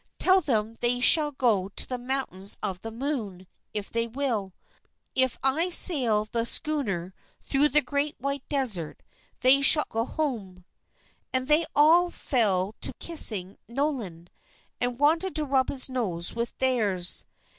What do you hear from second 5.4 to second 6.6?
I sail the